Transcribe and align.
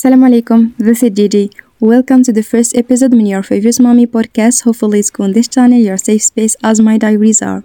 السلام 0.00 0.24
عليكم 0.24 0.70
this 0.82 1.02
is 1.02 1.10
Gigi. 1.10 1.50
Welcome 1.84 2.22
to 2.22 2.32
the 2.32 2.42
first 2.42 2.74
episode 2.74 3.12
من 3.12 3.26
your 3.26 3.42
favorite 3.42 3.80
mommy 3.80 4.06
podcast. 4.06 4.62
Hopefully 4.64 5.02
تكون 5.02 5.34
this 5.34 5.46
channel. 5.46 5.78
Your 5.78 5.98
safe 5.98 6.22
space 6.22 6.56
as 6.64 6.80
my 6.80 6.96
diaries 6.96 7.42
are. 7.42 7.62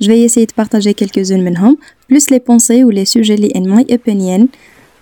Je 0.00 0.08
vais 0.08 0.20
essayer 0.22 0.46
de 0.46 0.52
partager 0.52 0.92
quelques-unes 0.94 1.44
منهم 1.44 1.76
plus 2.08 2.30
les 2.30 2.40
pensées 2.40 2.82
ou 2.84 2.90
les 2.90 3.04
sujets 3.04 3.30
اللي 3.30 3.48
in 3.54 3.76
my 3.76 3.94
opinion. 3.94 4.48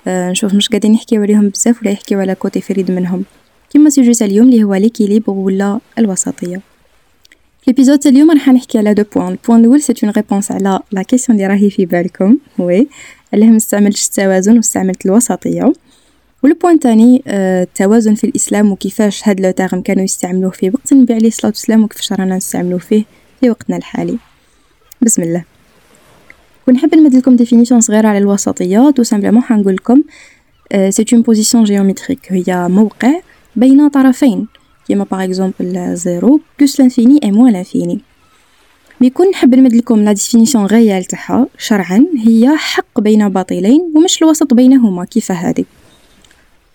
نشوف 0.07 0.55
مش 0.55 0.69
قاعدين 0.69 0.93
نحكيو 0.93 1.23
عليهم 1.23 1.49
بزاف 1.49 1.83
ولا 1.83 1.91
يحكيو 1.91 2.21
على 2.21 2.35
côté 2.35 2.61
فريد 2.61 2.91
منهم 2.91 3.25
كيما 3.71 3.91
sujet 3.91 4.13
تاع 4.13 4.27
اليوم 4.27 4.49
اللي 4.49 4.65
هو 4.65 4.75
l'équilibre 4.75 5.33
ولا 5.33 5.81
الوسطيه 5.99 6.61
l'épisode 7.67 7.99
تاع 7.99 8.11
اليوم 8.11 8.31
راح 8.31 8.49
نحكي 8.49 8.79
على 8.79 8.95
deux 8.95 9.05
points 9.17 9.29
ال 9.29 9.34
point 9.34 9.61
الأول 9.61 9.83
c'est 9.83 9.95
une 10.03 10.13
réponse 10.13 10.53
على 10.53 10.81
la 10.93 11.03
question 11.03 11.39
اللي 11.39 11.49
راهي 11.49 11.71
في 11.71 11.87
بالكم 11.87 12.39
وي 12.59 12.89
علاه 13.33 13.47
ما 13.47 13.57
استعملتش 13.57 14.07
التوازن 14.07 14.57
واستعملت 14.57 15.07
الوسطيه 15.07 15.73
وال 16.43 16.52
point 16.52 16.75
الثاني 16.75 17.23
آه، 17.27 17.63
التوازن 17.63 18.15
في 18.15 18.25
الإسلام 18.25 18.73
وكيفاش 18.73 19.29
هاد 19.29 19.41
le 19.41 19.51
terme 19.51 19.81
كانوا 19.81 20.05
يستعملوه 20.05 20.51
في 20.51 20.71
وقت 20.71 20.93
النبي 20.93 21.15
عليه 21.15 21.29
الصلاة 21.29 21.51
والسلام 21.51 21.85
وكيفاش 21.85 22.13
رانا 22.13 22.37
نستعملوه 22.37 22.79
فيه 22.79 23.05
في 23.41 23.51
وقتنا 23.51 23.77
الحالي. 23.77 24.19
بسم 25.03 25.23
الله. 25.23 25.45
ونحب 26.69 26.95
نمد 26.95 27.15
لكم 27.15 27.37
définition 27.37 27.81
صغيرة 27.81 28.09
على 28.09 28.19
الوسطيه 28.19 28.91
tout 28.91 29.03
simplement 29.03 29.43
حنقول 29.43 29.75
لكم 29.75 30.03
c'est 30.89 31.05
une 31.13 31.23
position 31.23 31.65
géométrique 31.65 32.33
هي 32.33 32.69
موقع 32.69 33.13
بين 33.57 33.89
طرفين. 33.89 34.47
كيما 34.87 35.07
par 35.11 35.25
exemple 35.25 35.97
zéro 35.97 36.41
plus 36.61 36.81
l'infini 36.81 37.21
et 37.25 37.31
moins 37.31 37.53
l'infini 37.53 38.01
بيكون 39.01 39.31
نحب 39.31 39.55
نمد 39.55 39.75
لكم 39.75 40.05
la 40.05 40.13
définition 40.13 40.67
réelle 40.67 41.05
تاعها 41.05 41.47
شرعا. 41.59 42.07
هي 42.27 42.57
حق 42.57 43.01
بين 43.01 43.29
باطلين 43.29 43.93
ومش 43.95 44.23
الوسط 44.23 44.55
بينهما. 44.55 45.05
كيف 45.05 45.33
هذه؟ 45.33 45.65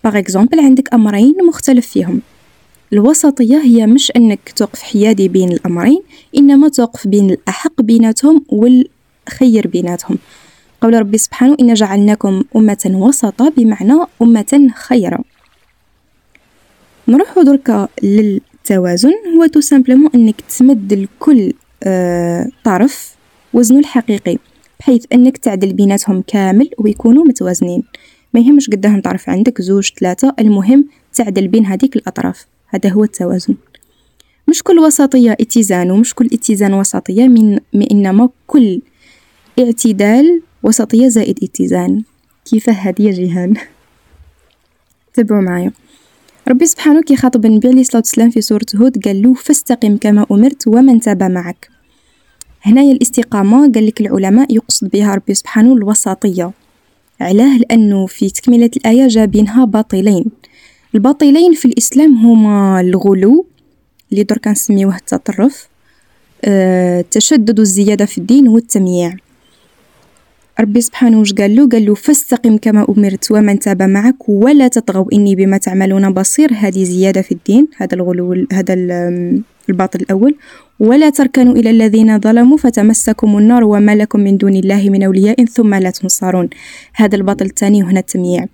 par 0.05 0.17
exemple 0.17 0.59
عندك 0.59 0.93
أمرين 0.93 1.35
مختلف 1.47 1.87
فيهم. 1.87 2.21
الوسطية 2.93 3.57
هي 3.57 3.87
مش 3.87 4.11
أنك 4.15 4.53
توقف 4.55 4.81
حيادي 4.81 5.27
بين 5.27 5.51
الأمرين 5.51 6.01
إنما 6.37 6.69
توقف 6.69 7.07
بين 7.07 7.29
الأحق 7.29 7.81
بيناتهم 7.81 8.45
والخير 8.49 9.67
بيناتهم. 9.67 10.17
قول 10.81 10.93
ربي 10.93 11.17
سبحانه 11.17 11.55
إن 11.59 11.73
جعلناكم 11.73 12.43
أمة 12.55 12.91
وسطا 12.93 13.49
بمعنى 13.49 13.93
أمة 14.21 14.69
خيرة. 14.75 15.19
نروح 17.07 17.39
دركا 17.39 17.87
للتوازن. 18.03 19.13
هو 19.37 19.45
tout 19.45 19.59
simplement 19.59 20.09
أنك 20.15 20.41
تمد 20.41 20.93
لكل 20.93 21.53
آه 21.83 22.47
طرف 22.63 23.15
وزنه 23.53 23.79
الحقيقي 23.79 24.37
بحيث 24.79 25.05
أنك 25.13 25.37
تعدل 25.37 25.73
بيناتهم 25.73 26.23
كامل 26.27 26.69
ويكونوا 26.77 27.25
متوازنين. 27.25 27.83
ما 28.35 28.41
يهمش 28.41 28.69
قداهم 28.69 29.01
طرف 29.01 29.29
عندك 29.29 29.61
زوج 29.61 29.89
ثلاثة 29.99 30.35
المهم 30.39 30.85
تعدل 31.13 31.47
بين 31.47 31.65
هذيك 31.65 31.95
الأطراف. 31.95 32.45
هذا 32.67 32.89
هو 32.89 33.03
التوازن. 33.03 33.55
مش 34.47 34.63
كل 34.63 34.79
وسطية 34.79 35.31
اتزان 35.31 35.91
ومش 35.91 36.13
كل 36.13 36.25
اتزان 36.25 36.73
وسطية 36.73 37.27
من 37.27 37.59
إنما 37.91 38.29
كل 38.47 38.81
اعتدال 39.59 40.41
وسطية 40.63 41.07
زائد 41.07 41.39
اتزان. 41.43 42.03
كيف 42.45 42.69
هذه 42.69 43.11
جيهان؟ 43.11 43.53
تبعوا 45.13 45.41
معايا. 45.41 45.71
ربي 46.47 46.65
سبحانه 46.65 47.01
كي 47.01 47.15
خاطب 47.15 47.45
النبي 47.45 47.67
عليه 47.67 47.81
الصلاة 47.81 48.01
والسلام 48.01 48.29
في 48.29 48.41
سورة 48.41 48.65
هود 48.75 49.05
قال 49.05 49.21
له 49.21 49.33
فاستقم 49.33 49.97
كما 49.97 50.25
أمرت 50.31 50.67
ومن 50.67 50.99
تاب 50.99 51.23
معك. 51.23 51.69
هنايا 52.61 52.91
الاستقامة 52.91 53.71
قال 53.71 53.87
لك 53.87 54.01
العلماء 54.01 54.53
يقصد 54.53 54.89
بها 54.89 55.15
ربي 55.15 55.33
سبحانه 55.33 55.73
الوسطية. 55.73 56.51
علاه 57.21 57.57
لأنه 57.57 58.05
في 58.05 58.29
تكملة 58.29 58.69
الآية 58.77 59.07
جابينها 59.07 59.65
باطلين. 59.65 60.25
الباطلين 60.95 61.53
في 61.53 61.65
الإسلام 61.65 62.17
هما 62.25 62.81
الغلو 62.81 63.45
اللي 64.11 64.23
درك 64.23 64.47
نسميوه 64.47 64.95
التطرف 64.95 65.67
التشدد 66.43 67.59
والزيادة 67.59 68.05
في 68.05 68.17
الدين 68.17 68.47
والتمييع. 68.47 69.15
ربي 70.59 70.81
سبحانه 70.81 71.19
وش 71.19 71.33
قال 71.33 71.55
له؟ 71.55 71.67
قال 71.67 71.85
له 71.85 71.93
فاستقم 71.93 72.57
كما 72.57 72.85
أمرت 72.89 73.31
ومن 73.31 73.59
تاب 73.59 73.81
معك 73.81 74.29
ولا 74.29 74.67
تطغوا 74.67 75.05
إني 75.13 75.35
بما 75.35 75.57
تعملون 75.57 76.13
بصير. 76.13 76.53
هذه 76.53 76.83
زيادة 76.83 77.21
في 77.21 77.31
الدين 77.31 77.67
هذا 77.77 77.95
الغلو 77.95 78.45
هذا 78.53 78.73
الباطل 79.69 79.99
الأول. 79.99 80.35
ولا 80.79 81.09
تركنوا 81.09 81.53
إلى 81.53 81.69
الذين 81.69 82.19
ظلموا 82.19 82.57
فتمسكم 82.57 83.37
النار 83.37 83.63
وما 83.63 83.95
لكم 83.95 84.19
من 84.19 84.37
دون 84.37 84.55
الله 84.55 84.89
من 84.89 85.03
أولياء 85.03 85.45
ثم 85.45 85.73
لا 85.73 85.89
تنصرون. 85.89 86.49
هذا 86.93 87.15
الباطل 87.15 87.45
الثاني 87.45 87.83
وهنا 87.83 87.99
التمييع. 87.99 88.45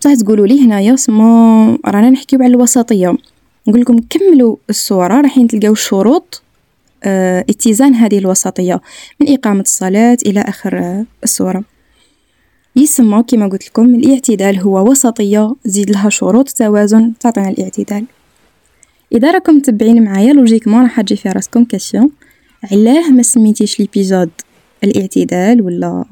بصح 0.00 0.14
تقولوا 0.14 0.46
لي 0.46 0.64
هنايا 0.64 0.96
سما 0.96 1.78
رانا 1.86 2.10
نحكيو 2.10 2.42
على 2.42 2.54
الوسطية. 2.54 3.16
نقول 3.68 3.80
لكم 3.80 3.98
كملوا 4.10 4.56
الصورة 4.70 5.20
راح 5.20 5.40
تلقاو 5.40 5.72
الشروط. 5.72 6.42
اتزان 7.50 7.94
هذه 7.94 8.18
الوسطية 8.18 8.80
من 9.20 9.32
إقامة 9.32 9.60
الصلاة 9.60 10.16
إلى 10.26 10.40
آخر 10.40 11.04
الصورة 11.24 11.64
يسمى 12.76 13.22
كما 13.28 13.48
قلت 13.48 13.66
لكم 13.68 13.94
الاعتدال 13.94 14.60
هو 14.60 14.90
وسطية 14.90 15.54
زيد 15.64 15.90
لها 15.90 16.08
شروط 16.08 16.50
توازن 16.50 17.12
تعطينا 17.20 17.48
الاعتدال. 17.48 18.04
إذا 19.12 19.30
راكم 19.30 19.56
متبعين 19.56 20.04
معايا 20.04 20.32
logiquement 20.32 20.82
راح 20.82 21.00
تجي 21.00 21.16
في 21.16 21.28
راسكم 21.28 21.64
question 21.64 22.10
علاه 22.72 23.10
ما 23.10 23.22
سميتيش 23.22 23.80
l'épisode 23.80 24.30
الاعتدال 24.84 25.62
ولا 25.62 26.04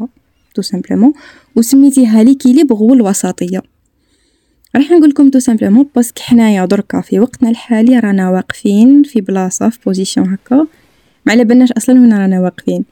tout 0.54 0.62
simplement 0.62 1.12
وسميتيها 1.56 2.22
l'équilibre 2.22 2.82
والوسطيه 2.82 3.62
راح 4.76 4.90
نقول 4.90 5.08
لكم 5.10 5.30
tout 5.30 5.38
simplement 5.38 5.86
parce 5.96 6.11
que 6.11 6.20
حنايا 6.22 6.64
دركا 6.64 7.00
في 7.00 7.20
وقتنا 7.20 7.50
الحالي 7.50 7.98
رانا 7.98 8.30
واقفين 8.30 9.02
في 9.02 9.20
بلاصة 9.20 9.68
في 9.68 9.78
position 9.86 10.32
هكا. 10.32 10.66
ما 11.26 11.32
على 11.32 11.44
بالناش 11.44 11.72
أصلا 11.72 12.00
وين 12.00 12.12
رانا 12.12 12.40
واقفين. 12.40 12.84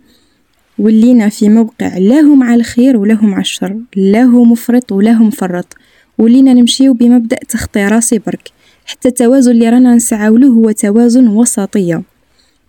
ولينا 0.78 1.28
في 1.28 1.48
موقع 1.48 1.98
لا 1.98 2.20
هو 2.20 2.34
مع 2.34 2.54
الخير 2.54 2.96
ولا 2.96 3.14
هو 3.14 3.26
مع 3.26 3.40
الشر 3.40 3.76
لا 3.96 4.22
هو 4.22 4.44
مفرط 4.44 4.92
ولا 4.92 5.12
هو 5.12 5.24
مفرط 5.24 5.74
ولينا 6.18 6.52
نمشيو 6.52 6.94
بمبدأ 6.94 7.36
تخطي 7.48 7.86
راسي 7.86 8.18
برك 8.18 8.48
حتى 8.86 9.08
التوازن 9.08 9.50
اللي 9.50 9.68
رانا 9.68 9.94
نسعاولو 9.94 10.52
هو 10.52 10.70
توازن 10.70 11.28
وسطية. 11.28 12.02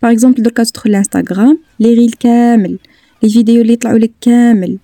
par 0.04 0.12
exemple 0.12 0.44
دركا 0.44 0.64
تدخل 0.64 0.92
لإنستغرام 0.92 1.60
لي 1.80 1.94
ريل 1.94 2.14
كامل 2.20 2.78
les 3.24 3.30
vidéos 3.30 3.62
اللي 3.62 3.74
يطلعوا 3.74 3.98
لك 3.98 4.12
كامل. 4.22 4.78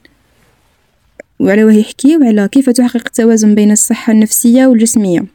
وعلى 1.39 1.63
واه 1.63 1.73
يحكيو 1.73 2.23
على 2.23 2.47
كيف 2.47 2.69
تحقق 2.69 3.03
التوازن 3.06 3.56
بين 3.56 3.72
الصحة 3.72 4.13
النفسية 4.13 4.68
والجسمية. 4.68 5.25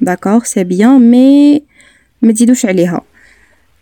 d'accord 0.00 0.44
c'est 0.44 0.64
bien 0.64 1.10
mais 1.10 1.62
ما 2.22 2.32
تزيدوش 2.32 2.66
عليها. 2.66 3.00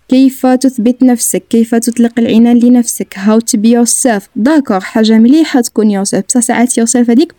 كيف 0.09 0.47
تثبت 0.47 1.03
نفسك؟ 1.03 1.43
كيف 1.51 1.75
تطلق 1.75 2.13
العنان 2.19 2.59
لنفسك؟ 2.59 3.15
how 3.17 3.41
to 3.41 3.59
be 3.59 3.71
yourself 3.71 4.29
d'accord 4.37 4.81
حاجة 4.81 5.19
مليحة 5.19 5.61
تكون 5.61 5.91
yourself 5.91 6.25
بصح 6.29 6.41
ساعات 6.41 6.79
yourself 6.79 7.11
هذيك 7.11 7.35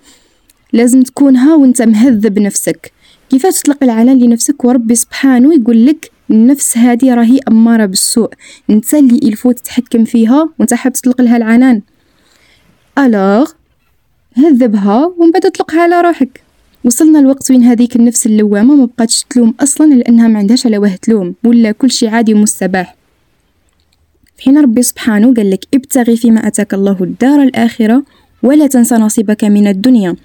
لازم 0.74 1.02
تكونها 1.02 1.56
وانت 1.56 1.82
مهذب 1.82 2.40
نفسك 2.40 2.92
كيف 3.30 3.46
تطلق 3.48 3.84
العنان 3.84 4.20
لنفسك؟ 4.20 4.66
وربي 4.66 4.96
سبحانه 4.96 5.54
يقول 5.54 5.86
لك 5.86 6.12
النفس 6.32 6.78
هذه 6.78 7.14
راهي 7.14 7.40
أمارة 7.48 7.86
بالسوء. 7.86 8.30
انت 8.70 8.94
اللي 8.94 9.20
il 9.30 9.37
faut 9.37 9.52
تتحكم 9.52 10.06
فيها 10.06 10.50
وانت 10.60 10.74
حاب 10.74 10.94
تطلق 10.94 11.22
لها 11.22 11.38
العنان. 11.38 11.82
alors 12.98 13.52
هذبها 14.34 15.06
ومن 15.06 15.32
بعد 15.32 15.46
اطلقها 15.46 15.82
على 15.82 16.02
روحك. 16.02 16.49
وصلنا 16.84 17.20
الوقت 17.20 17.52
وين 17.52 17.64
هذيك 17.64 17.96
النفس 17.96 18.26
اللوامة 18.26 18.76
ما 18.76 18.86
بقاتش 18.86 19.26
تلوم 19.30 19.54
أصلا 19.60 19.94
لأنها 19.94 20.28
ما 20.28 20.40
عندهاش 20.40 20.66
على 20.66 20.78
واه 20.78 20.96
تلوم 21.02 21.36
ولا 21.44 21.72
كل 21.72 21.92
شي 21.92 22.08
عادي 22.08 22.34
ومستباح 22.34 22.96
حين 24.40 24.58
ربي 24.58 24.82
سبحانه 24.82 25.34
قال 25.34 25.50
لك 25.50 25.66
ابتغي 25.74 26.18
فيما 26.18 26.48
أتاك 26.48 26.74
الله 26.74 26.98
الدار 27.02 27.44
الآخرة 27.44 28.04
ولا 28.44 28.68
تنسى 28.68 28.96
نصيبك 28.96 29.44
من 29.44 29.68
الدنيا. 29.68 30.16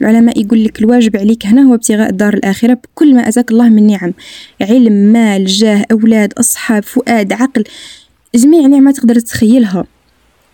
العلماء 0.00 0.40
يقول 0.40 0.64
لك 0.64 0.80
الواجب 0.80 1.16
عليك 1.16 1.46
هنا 1.46 1.62
هو 1.62 1.74
ابتغاء 1.74 2.10
الدار 2.10 2.34
الآخرة 2.34 2.74
بكل 2.74 3.14
ما 3.14 3.28
أتاك 3.28 3.50
الله 3.50 3.68
من 3.68 3.86
نعم. 3.86 4.12
علم 4.60 4.92
مال 4.92 5.46
جاه 5.46 5.86
أولاد 5.92 6.32
أصحاب 6.32 6.82
فؤاد 6.82 7.32
عقل 7.32 7.64
جميع 8.34 8.66
نعمة 8.66 8.92
تقدر 8.92 9.20
تتخيلها 9.20 9.84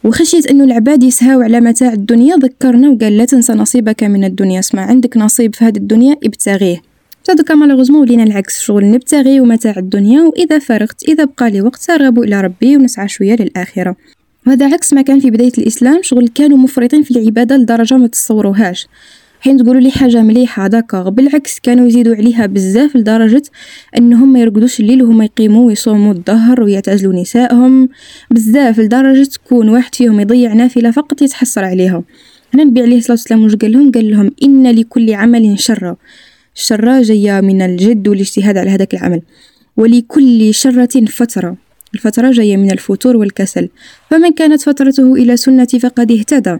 وخشيت 0.06 0.46
أنه 0.46 0.64
العباد 0.64 1.02
يسهاو 1.02 1.40
على 1.40 1.60
متاع 1.60 1.92
الدنيا. 1.92 2.36
ذكرنا 2.36 2.90
وقال 2.90 3.16
لا 3.16 3.24
تنسى 3.24 3.52
نصيبك 3.52 4.02
من 4.02 4.24
الدنيا. 4.24 4.58
اسمع 4.58 4.82
عندك 4.82 5.16
نصيب 5.16 5.54
في 5.54 5.64
هذه 5.64 5.76
الدنيا؟ 5.76 6.16
ابتغيه 6.24 6.82
donc 7.34 7.54
malheureusement 7.54 8.00
ولينا 8.00 8.22
العكس 8.22 8.60
شغل 8.60 8.90
نبتغي 8.90 9.40
ومتاع 9.40 9.74
الدنيا 9.76 10.22
وإذا 10.22 10.58
فرغت 10.58 11.08
إذا 11.08 11.24
بقى 11.24 11.50
لي 11.50 11.60
وقت 11.60 11.80
نرغب 11.80 12.18
إلى 12.18 12.40
ربي 12.40 12.76
ونسعى 12.76 13.08
شوية 13.08 13.36
للآخرة. 13.40 13.96
وهذا 14.46 14.74
عكس 14.74 14.92
ما 14.92 15.02
كان 15.02 15.20
في 15.20 15.30
بداية 15.30 15.52
الإسلام 15.58 16.00
شغل 16.02 16.28
كانوا 16.28 16.58
مفرطين 16.58 17.02
في 17.02 17.10
العبادة 17.10 17.56
لدرجة 17.56 17.96
ما 17.96 18.06
تصوروهاش. 18.06 18.88
حين 19.40 19.56
تقولوا 19.56 19.80
لي 19.80 19.90
حاجة 19.90 20.22
مليحة 20.22 20.66
داكوغ 20.66 21.08
بالعكس 21.08 21.58
كانوا 21.60 21.86
يزيدوا 21.86 22.16
عليها 22.16 22.46
بزاف 22.46 22.96
لدرجة 22.96 23.42
أنهم 23.98 24.32
ما 24.32 24.40
يرقدوش 24.40 24.80
الليل 24.80 25.02
وهما 25.02 25.24
يقيموا 25.24 25.66
ويصوموا 25.66 26.12
الظهر 26.12 26.62
ويعتزلوا 26.62 27.20
نسائهم. 27.20 27.88
بزاف 28.30 28.80
لدرجة 28.80 29.24
تكون 29.24 29.68
واحد 29.68 29.94
فيهم 29.94 30.20
يضيع 30.20 30.52
نافلة 30.52 30.90
فقط 30.90 31.22
يتحسر 31.22 31.64
عليها. 31.64 32.02
هنا 32.54 32.62
النبي 32.62 32.82
عليه 32.82 32.98
الصلاة 32.98 33.12
والسلام 33.12 33.42
واش 33.42 33.56
قال 33.56 33.72
لهم؟ 33.72 33.92
قال 33.92 34.10
لهم 34.10 34.30
إن 34.42 34.70
لكل 34.70 35.14
عمل 35.14 35.58
شرة 35.60 35.96
الشرة 36.56 37.02
جاية 37.02 37.40
من 37.40 37.62
الجد 37.62 38.08
والاجتهاد 38.08 38.56
على 38.56 38.70
هذاك 38.70 38.94
العمل. 38.94 39.22
ولكل 39.76 40.54
شرة 40.54 41.04
فترة. 41.08 41.56
الفترة 41.94 42.30
جاية 42.30 42.56
من 42.56 42.70
الفتور 42.70 43.16
والكسل. 43.16 43.68
فمن 44.10 44.32
كانت 44.32 44.62
فترته 44.62 45.14
إلى 45.14 45.36
سنتي 45.36 45.78
فقد 45.78 46.12
اهتدى. 46.12 46.56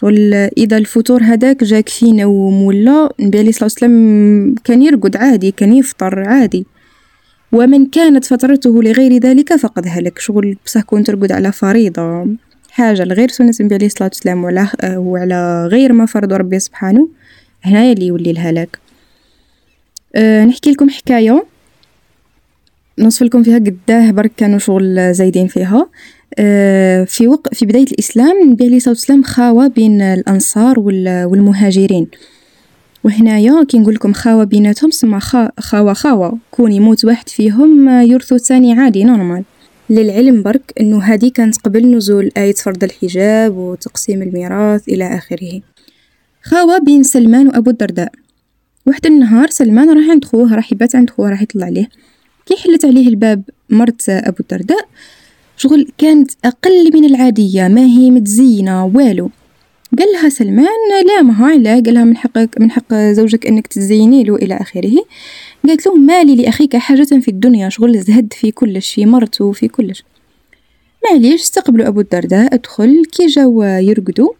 شغل 0.00 0.34
إذا 0.34 0.76
الفطور 0.76 1.22
هذاك 1.22 1.64
جاك 1.64 1.88
في 1.88 2.12
نوم 2.12 2.62
ولا 2.62 3.10
النبي 3.20 3.38
عليه 3.38 3.48
الصلاة 3.48 3.64
والسلام 3.64 4.54
كان 4.64 4.82
يرقد 4.82 5.16
عادي 5.16 5.50
كان 5.50 5.72
يفطر 5.72 6.20
عادي. 6.20 6.66
ومن 7.52 7.86
كانت 7.86 8.24
فترته 8.24 8.82
لغير 8.82 9.18
ذلك 9.18 9.56
فقد 9.56 9.84
هلك. 9.88 10.18
شغل 10.18 10.56
بصح 10.66 10.82
كون 10.82 11.04
ترقد 11.04 11.32
على 11.32 11.52
فريضة 11.52 12.26
حاجة 12.70 13.04
لغير 13.04 13.28
سنة 13.28 13.52
النبي 13.60 13.74
عليه 13.74 13.86
الصلاة 13.86 14.08
والسلام 14.08 14.44
وعلى, 14.44 14.68
وعلى 14.84 15.66
غير 15.66 15.92
ما 15.92 16.06
فرض 16.06 16.32
ربي 16.32 16.58
سبحانه 16.58 17.08
هنايا 17.62 17.92
اللي 17.92 18.06
يولي 18.06 18.30
الهلاك. 18.30 18.78
أه 20.14 20.44
نحكي 20.44 20.70
لكم 20.70 20.90
حكاية. 20.90 21.44
نوصف 22.98 23.22
لكم 23.22 23.42
فيها 23.42 23.58
قداه 23.58 24.10
برك 24.10 24.32
كانوا 24.36 24.58
شغل 24.58 25.14
زايدين 25.14 25.46
فيها. 25.46 25.88
في 27.06 27.28
وق 27.28 27.54
في 27.54 27.66
بداية 27.66 27.84
الإسلام 27.84 28.42
النبي 28.42 28.64
عليه 28.64 28.76
الصلاة 28.76 28.94
والسلام 28.94 29.22
خاوة 29.22 29.66
بين 29.66 30.02
الأنصار 30.02 30.78
والمهاجرين. 30.78 32.06
وهنايا 33.04 33.66
نقول 33.74 33.94
لكم 33.94 34.12
خاوة 34.12 34.44
بيناتهم 34.44 34.90
سما 34.90 35.18
خاوة 35.60 35.92
خاوة 35.92 36.38
كون 36.50 36.72
يموت 36.72 37.04
واحد 37.04 37.28
فيهم 37.28 37.88
يرثو 37.88 38.34
الثاني 38.34 38.72
عادي 38.72 39.04
نورمال 39.04 39.44
للعلم 39.90 40.42
برك 40.42 40.72
إنه 40.80 41.02
هذه 41.02 41.30
كانت 41.34 41.56
قبل 41.56 41.96
نزول 41.96 42.30
آية 42.36 42.54
فرض 42.54 42.84
الحجاب 42.84 43.56
وتقسيم 43.56 44.22
الميراث 44.22 44.88
إلى 44.88 45.14
آخره. 45.14 45.60
خاوة 46.42 46.78
بين 46.78 47.02
سلمان 47.02 47.48
وأبو 47.48 47.70
الدرداء. 47.70 48.12
واحد 48.86 49.06
النهار 49.06 49.50
سلمان 49.50 49.90
راح 49.90 50.10
عند 50.10 50.24
خوه 50.24 50.54
راح 50.54 50.72
يبات 50.72 50.96
عند 50.96 51.10
خوه 51.10 51.30
راح 51.30 51.42
يطلع 51.42 51.68
ليه 51.68 51.88
كي 52.46 52.56
حلت 52.56 52.84
عليه 52.84 53.08
الباب 53.08 53.42
مرت 53.70 54.08
أبو 54.08 54.36
الدرداء 54.40 54.88
شغل 55.62 55.88
كانت 55.98 56.30
أقل 56.44 56.90
من 56.94 57.04
العادية 57.04 57.68
ما 57.68 57.80
هي 57.80 58.10
متزينة 58.10 58.84
والو. 58.84 59.30
قال 59.98 60.08
لها 60.12 60.28
سلمان 60.28 60.66
لا 61.06 61.22
ما 61.22 61.36
هو 61.36 61.48
لا 61.48 61.74
قال 61.74 61.94
لها 61.94 62.04
من 62.04 62.16
حقك 62.16 62.60
من 62.60 62.70
حق 62.70 62.94
زوجك 62.94 63.46
إنك 63.46 63.66
تزيني 63.66 64.24
له 64.24 64.34
إلى 64.36 64.54
آخره. 64.54 65.04
قالت 65.68 65.86
له 65.86 65.94
مالي 65.94 66.36
لأخيك 66.36 66.76
حاجة 66.76 67.20
في 67.20 67.28
الدنيا 67.28 67.68
شغل 67.68 68.00
زهد 68.00 68.32
في 68.32 68.50
كلش 68.50 68.94
في 68.94 69.06
مرته 69.06 69.52
في 69.52 69.68
كلش. 69.68 70.04
معليش 71.04 71.42
استقبلوا 71.42 71.88
أبو 71.88 72.00
الدرداء 72.00 72.54
أدخل. 72.54 73.02
كي 73.12 73.26
جاو 73.26 73.62
يرقدوا. 73.62 74.32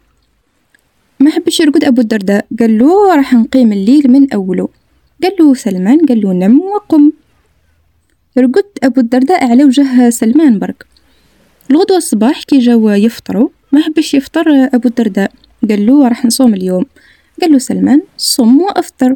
ما 1.19 1.31
حبش 1.31 1.59
يرقد 1.59 1.83
أبو 1.83 2.01
الدرداء. 2.01 2.45
قال 2.59 2.77
له 2.77 3.15
راح 3.15 3.33
نقيم 3.33 3.71
الليل 3.73 4.11
من 4.11 4.33
أوله. 4.33 4.69
قال 5.23 5.31
له 5.39 5.53
سلمان 5.53 6.05
قال 6.05 6.21
له 6.21 6.33
نم 6.33 6.61
وقم. 6.61 7.11
رقد 8.37 8.65
أبو 8.83 9.01
الدرداء 9.01 9.43
على 9.43 9.63
وجه 9.65 10.09
سلمان 10.09 10.59
برك. 10.59 10.90
الغدوة 11.71 11.97
الصباح 11.97 12.43
كي 12.43 12.59
جاو 12.59 12.89
يفطروا 12.89 13.49
ما 13.71 13.81
حبش 13.81 14.13
يفطر 14.13 14.69
أبو 14.73 14.87
الدرداء. 14.87 15.31
قال 15.69 15.85
له 15.85 16.07
راح 16.07 16.25
نصوم 16.25 16.53
اليوم. 16.53 16.85
قال 17.41 17.51
له 17.51 17.57
سلمان 17.57 18.01
صم 18.17 18.61
وأفطر. 18.61 19.15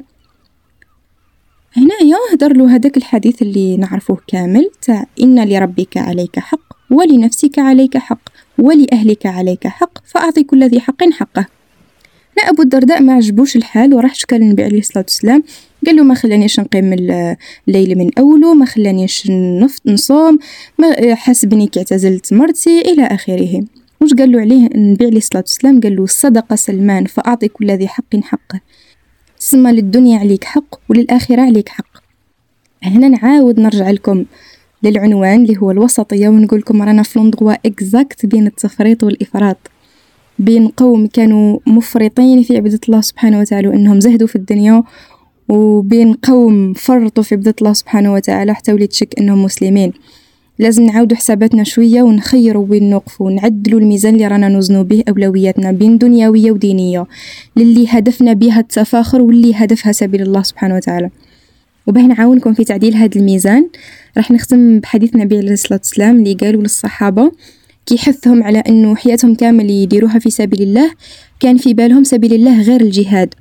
هنايا 1.77 2.17
هدر 2.33 2.53
له 2.57 2.75
هذاك 2.75 2.97
الحديث 2.97 3.41
اللي 3.41 3.77
نعرفه 3.77 4.17
كامل 4.27 4.69
تاع 4.81 5.05
إن 5.21 5.49
لربك 5.49 5.97
عليك 5.97 6.39
حق 6.39 6.73
ولنفسك 6.89 7.59
عليك 7.59 7.97
حق 7.97 8.29
ولأهلك 8.57 9.25
عليك 9.25 9.67
حق 9.67 9.97
فأعطي 10.05 10.43
كل 10.43 10.63
ذي 10.63 10.79
حق 10.79 11.03
حقه. 11.11 11.45
لا 12.37 12.49
أبو 12.49 12.61
الدرداء 12.61 13.01
ما 13.01 13.13
عجبوش 13.13 13.55
الحال 13.55 13.93
وراح 13.93 14.15
شكى 14.15 14.37
للنبي 14.37 14.63
عليه 14.63 14.79
الصلاة 14.79 15.03
والسلام. 15.03 15.43
قال 15.85 15.95
له 15.95 16.03
ما 16.03 16.15
خلانيش 16.15 16.59
نقيم 16.59 16.93
الليل 17.67 17.97
من 17.97 18.09
أوله 18.19 18.53
ما 18.53 18.65
خلانيش 18.65 19.31
نصوم 19.85 20.39
ما 20.79 21.15
حاسبني 21.15 21.67
كي 21.67 21.79
اعتزلت 21.79 22.33
مرتي 22.33 22.81
إلى 22.81 23.05
آخره. 23.05 23.63
وش 24.01 24.13
قال 24.13 24.31
له 24.31 24.39
عليه 24.39 24.67
النبي 24.75 25.05
عليه 25.05 25.17
الصلاة 25.17 25.41
والسلام؟ 25.41 25.81
قال 25.81 25.95
له 25.95 26.05
صدق 26.05 26.55
سلمان 26.55 27.05
فأعطي 27.05 27.47
كل 27.47 27.71
ذي 27.71 27.87
حق 27.87 28.15
حقه 28.23 28.59
سما 29.39 29.71
للدنيا 29.71 30.19
عليك 30.19 30.43
حق 30.43 30.75
وللآخرة 30.89 31.41
عليك 31.41 31.69
حق. 31.69 32.03
هنا 32.83 33.07
نعاود 33.07 33.59
نرجع 33.59 33.91
لكم 33.91 34.25
للعنوان 34.83 35.41
اللي 35.41 35.57
هو 35.57 35.71
الوسطية 35.71 36.29
ونقول 36.29 36.59
لكم 36.59 36.81
رانا 36.81 37.03
في 37.03 37.19
l'endroit 37.19 37.53
exact 37.65 38.25
بين 38.25 38.47
التفريط 38.47 39.03
والإفراط. 39.03 39.57
بين 40.39 40.67
قوم 40.67 41.07
كانوا 41.07 41.59
مفرطين 41.67 42.43
في 42.43 42.57
عبادة 42.57 42.79
الله 42.87 43.01
سبحانه 43.01 43.39
وتعالى 43.39 43.67
وأنهم 43.67 43.99
زهدوا 43.99 44.27
في 44.27 44.35
الدنيا 44.35 44.83
وبين 45.49 46.13
قوم 46.13 46.73
فرطوا 46.73 47.23
في 47.23 47.35
عبادة 47.35 47.55
الله 47.61 47.73
سبحانه 47.73 48.13
وتعالى 48.13 48.55
حتى 48.55 48.73
وليت 48.73 48.93
شك 48.93 49.19
أنهم 49.19 49.43
مسلمين. 49.43 49.93
لازم 50.59 50.83
نعاودو 50.83 51.15
حساباتنا 51.15 51.63
شوية 51.63 52.01
ونخيرو 52.01 52.67
وين 52.69 52.89
نوقفو 52.89 53.29
نعدلو 53.29 53.77
الميزان 53.77 54.13
اللي 54.13 54.27
رانا 54.27 54.47
نوزنو 54.47 54.83
به 54.83 55.03
أولوياتنا 55.09 55.71
بين 55.71 55.97
دنيوية 55.97 56.51
ودينية 56.51 57.05
للي 57.57 57.85
هدفنا 57.89 58.33
بها 58.33 58.59
التفاخر 58.59 59.21
واللي 59.21 59.53
هدفها 59.55 59.91
سبيل 59.91 60.21
الله 60.21 60.43
سبحانه 60.43 60.75
وتعالى. 60.75 61.09
وباه 61.87 62.01
نعاونكم 62.01 62.53
في 62.53 62.63
تعديل 62.63 62.95
هذا 62.95 63.15
الميزان. 63.15 63.69
راح 64.17 64.31
نختم 64.31 64.79
بحديث 64.79 65.15
النبي 65.15 65.37
عليه 65.37 65.51
الصلاة 65.51 65.79
والسلام 65.79 66.19
اللي 66.19 66.33
قالوا 66.33 66.61
للصحابة 66.61 67.31
كي 67.85 67.97
حثهم 67.97 68.43
على 68.43 68.59
أنه 68.59 68.95
حياتهم 68.95 69.35
كامل 69.35 69.69
يديروها 69.69 70.19
في 70.19 70.29
سبيل 70.29 70.61
الله 70.61 70.91
كان 71.39 71.57
في 71.57 71.73
بالهم 71.73 72.03
سبيل 72.03 72.33
الله 72.33 72.61
غير 72.61 72.81
الجهاد. 72.81 73.33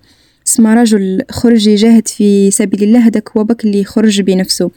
اسمه 0.46 0.74
رجل 0.74 1.22
خرج 1.30 1.66
يجاهد 1.66 2.08
في 2.08 2.50
سبيل 2.50 2.82
الله 2.82 3.06
هذاك 3.06 3.30
هو 3.36 3.44
بك 3.44 3.64
اللي 3.64 3.84
خرج 3.84 4.20
بنفسه. 4.20 4.70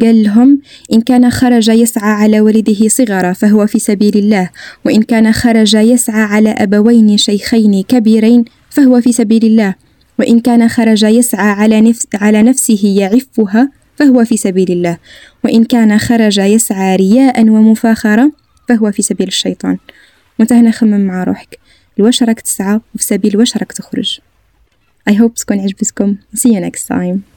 قال 0.00 0.22
لهم 0.22 0.60
إن 0.92 1.00
كان 1.00 1.30
خرج 1.30 1.68
يسعى 1.68 2.10
على 2.10 2.40
ولده 2.40 2.88
صغرا 2.88 3.32
فهو 3.32 3.66
في 3.66 3.78
سبيل 3.78 4.18
الله 4.18 4.50
وإن 4.84 5.02
كان 5.02 5.32
خرج 5.32 5.74
يسعى 5.74 6.22
على 6.22 6.50
أبوين 6.50 7.16
شيخين 7.16 7.82
كبيرين 7.82 8.44
فهو 8.70 9.00
في 9.00 9.12
سبيل 9.12 9.44
الله 9.44 9.74
وإن 10.18 10.40
كان 10.40 10.68
خرج 10.68 11.02
يسعى 11.02 11.50
على, 11.50 11.80
نفس 11.80 12.06
على 12.14 12.42
نفسه 12.42 12.94
يعفها 12.98 13.70
فهو 13.96 14.24
في 14.24 14.36
سبيل 14.36 14.72
الله 14.72 14.98
وإن 15.44 15.64
كان 15.64 15.98
خرج 15.98 16.38
يسعى 16.38 16.96
رياء 16.96 17.48
ومفاخرة 17.48 18.41
فهو 18.76 18.92
في 18.92 19.02
سبيل 19.02 19.28
الشيطان. 19.28 19.78
وانت 20.38 20.52
هنا 20.52 20.70
خمم 20.70 21.00
مع 21.00 21.24
روحك. 21.24 21.58
لواش 21.98 22.22
راك 22.22 22.40
تسعى 22.40 22.80
وفي 22.94 23.04
سبيل 23.04 23.36
واش 23.36 23.56
راك 23.56 23.72
تخرج. 23.72 24.20
I 25.10 25.12
hope 25.12 25.32
تكون 25.36 25.60
عجبتكم. 25.60 26.16
See 26.36 26.50
you 26.50 26.70
next 26.70 26.86
time. 26.88 27.31